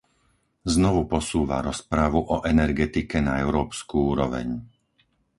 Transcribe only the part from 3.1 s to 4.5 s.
na európsku úroveň.